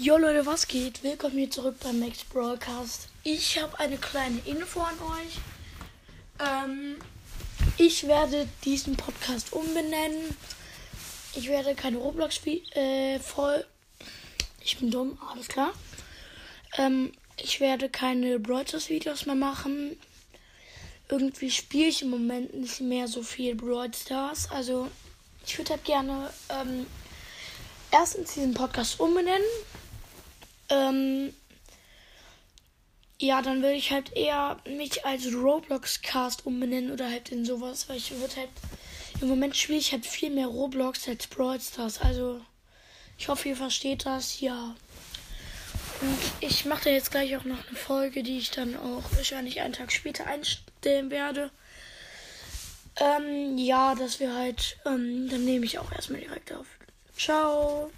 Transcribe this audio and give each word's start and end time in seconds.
Jo 0.00 0.16
Leute, 0.16 0.46
was 0.46 0.68
geht? 0.68 1.02
Willkommen 1.02 1.38
hier 1.38 1.50
zurück 1.50 1.74
beim 1.82 1.98
Max 1.98 2.22
Broadcast. 2.22 3.08
Ich 3.24 3.60
habe 3.60 3.80
eine 3.80 3.96
kleine 3.96 4.38
Info 4.44 4.80
an 4.80 4.94
euch. 5.00 5.40
Ähm, 6.38 6.98
ich 7.78 8.06
werde 8.06 8.48
diesen 8.64 8.96
Podcast 8.96 9.52
umbenennen. 9.52 10.36
Ich 11.34 11.48
werde 11.48 11.74
keine 11.74 11.96
Roblox 11.96 12.40
äh, 12.46 13.18
voll. 13.18 13.66
Ich 14.60 14.78
bin 14.78 14.92
dumm, 14.92 15.18
alles 15.32 15.48
klar. 15.48 15.72
Ähm, 16.76 17.10
ich 17.36 17.58
werde 17.58 17.88
keine 17.88 18.38
Broadcast 18.38 18.90
Videos 18.90 19.26
mehr 19.26 19.34
machen. 19.34 19.98
Irgendwie 21.08 21.50
spiele 21.50 21.88
ich 21.88 22.02
im 22.02 22.10
Moment 22.10 22.54
nicht 22.54 22.80
mehr 22.80 23.08
so 23.08 23.24
viel 23.24 23.56
Broad 23.56 23.96
Stars. 23.96 24.48
Also 24.52 24.86
ich 25.44 25.58
würde 25.58 25.70
halt 25.70 25.84
gerne 25.84 26.30
ähm, 26.50 26.86
erstens 27.90 28.34
diesen 28.34 28.54
Podcast 28.54 29.00
umbenennen. 29.00 29.42
Ähm, 30.70 31.34
ja, 33.20 33.42
dann 33.42 33.62
würde 33.62 33.74
ich 33.74 33.90
halt 33.90 34.16
eher 34.16 34.58
mich 34.64 35.04
als 35.04 35.32
Roblox 35.32 36.02
Cast 36.02 36.46
umbenennen 36.46 36.92
oder 36.92 37.10
halt 37.10 37.30
in 37.30 37.44
sowas, 37.44 37.88
weil 37.88 37.96
ich 37.96 38.12
würde 38.12 38.36
halt 38.36 38.50
im 39.20 39.28
Moment 39.28 39.56
spiele 39.56 39.78
ich 39.78 39.90
halt 39.90 40.06
viel 40.06 40.30
mehr 40.30 40.46
Roblox 40.46 41.08
als 41.08 41.26
Brawl 41.26 41.60
Stars. 41.60 42.00
Also 42.00 42.40
ich 43.18 43.28
hoffe, 43.28 43.48
ihr 43.48 43.56
versteht 43.56 44.06
das. 44.06 44.40
Ja. 44.40 44.76
Und 46.00 46.18
ich 46.40 46.64
mache 46.64 46.84
da 46.84 46.90
jetzt 46.90 47.10
gleich 47.10 47.36
auch 47.36 47.44
noch 47.44 47.66
eine 47.66 47.76
Folge, 47.76 48.22
die 48.22 48.38
ich 48.38 48.52
dann 48.52 48.76
auch 48.76 49.02
wahrscheinlich 49.16 49.60
einen 49.60 49.72
Tag 49.72 49.90
später 49.90 50.26
einstellen 50.26 51.10
werde. 51.10 51.50
Ähm, 53.00 53.58
ja, 53.58 53.96
dass 53.96 54.20
wir 54.20 54.34
halt, 54.34 54.76
ähm, 54.86 55.28
dann 55.28 55.44
nehme 55.44 55.64
ich 55.64 55.78
auch 55.80 55.90
erstmal 55.90 56.20
direkt 56.20 56.52
auf. 56.52 56.66
Ciao. 57.16 57.90